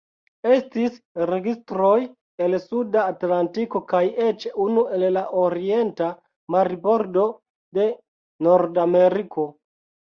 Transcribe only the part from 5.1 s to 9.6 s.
la orienta marbordo de Nordameriko.